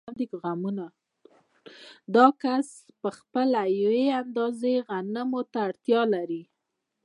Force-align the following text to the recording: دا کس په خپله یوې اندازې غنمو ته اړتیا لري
دا 2.15 2.27
کس 2.41 2.67
په 3.01 3.09
خپله 3.17 3.59
یوې 3.81 4.05
اندازې 4.21 4.73
غنمو 4.87 5.41
ته 5.51 5.57
اړتیا 5.67 6.01
لري 6.13 6.43